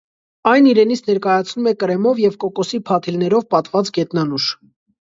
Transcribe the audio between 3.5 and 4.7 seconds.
պատված գետնանուշ։